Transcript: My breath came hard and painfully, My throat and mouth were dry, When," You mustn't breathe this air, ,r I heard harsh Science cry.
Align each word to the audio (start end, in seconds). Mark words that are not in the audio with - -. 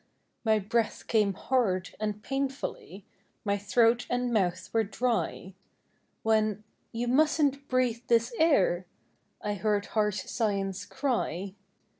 My 0.43 0.57
breath 0.57 1.05
came 1.05 1.35
hard 1.35 1.91
and 1.99 2.23
painfully, 2.23 3.05
My 3.45 3.55
throat 3.59 4.07
and 4.09 4.33
mouth 4.33 4.67
were 4.73 4.83
dry, 4.83 5.53
When," 6.23 6.63
You 6.91 7.07
mustn't 7.07 7.67
breathe 7.67 8.01
this 8.07 8.33
air, 8.39 8.87
,r 9.41 9.51
I 9.51 9.53
heard 9.53 9.85
harsh 9.93 10.23
Science 10.23 10.85
cry. 10.87 11.53